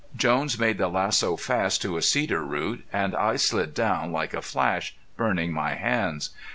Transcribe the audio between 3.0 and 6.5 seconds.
I slid down, like a flash, burning my hands.